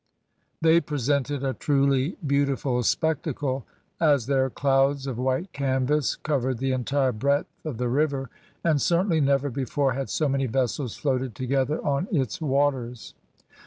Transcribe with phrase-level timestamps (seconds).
[0.61, 3.67] They presented a truly beautiful spectacle,
[3.99, 8.31] as their clouds of white canvas covered the entire breadth of the river,
[8.63, 13.13] and certainly never before had so many vessels floated together on its waters.